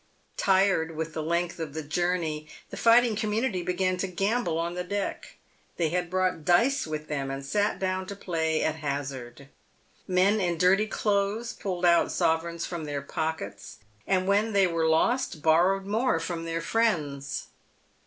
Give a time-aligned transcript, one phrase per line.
[0.37, 4.83] Tired with the length of the journey, the fighting community began to gamble on the
[4.83, 5.35] deck.
[5.77, 9.47] They had brought dice with them, and sat down to play at hazard.
[10.07, 13.77] Men in dirty clothes pulled" out sovereigns from their pockets,
[14.07, 17.49] and when they were lost borrowed more from their friends.